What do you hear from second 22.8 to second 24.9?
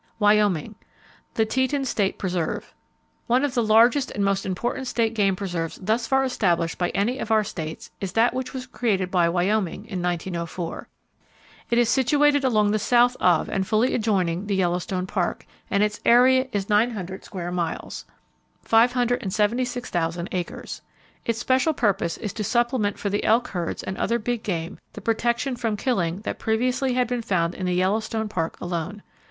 for the elk herds and other big game